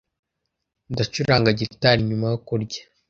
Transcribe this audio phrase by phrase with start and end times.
[0.91, 2.81] Ndacuranga gitari nyuma yo kurya.